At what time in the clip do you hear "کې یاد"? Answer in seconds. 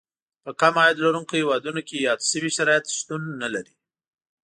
1.87-2.19